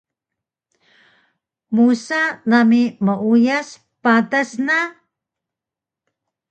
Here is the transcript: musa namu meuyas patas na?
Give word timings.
musa 1.73 2.21
namu 2.49 2.81
meuyas 3.05 3.69
patas 4.03 4.49
na? 4.67 4.77